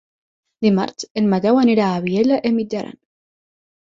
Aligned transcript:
Dimarts 0.65 1.05
en 1.21 1.29
Mateu 1.35 1.61
anirà 1.65 1.91
a 1.99 2.03
Vielha 2.07 2.41
e 2.51 2.53
Mijaran. 2.59 2.99